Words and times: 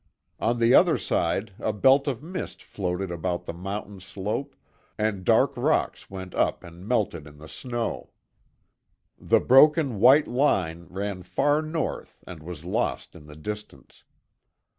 On 0.39 0.57
the 0.57 0.73
other 0.73 0.97
side 0.97 1.53
a 1.59 1.71
belt 1.71 2.07
of 2.07 2.23
mist 2.23 2.63
floated 2.63 3.11
about 3.11 3.45
the 3.45 3.53
mountain 3.53 3.99
slope 3.99 4.55
and 4.97 5.23
dark 5.23 5.53
rocks 5.55 6.09
went 6.09 6.33
up 6.33 6.63
and 6.63 6.87
melted 6.87 7.27
in 7.27 7.37
the 7.37 7.47
snow. 7.47 8.09
The 9.19 9.39
broken 9.39 9.99
white 9.99 10.27
line 10.27 10.87
ran 10.89 11.21
far 11.21 11.61
North 11.61 12.17
and 12.25 12.41
was 12.41 12.65
lost 12.65 13.15
in 13.15 13.27
the 13.27 13.35
distance. 13.35 14.03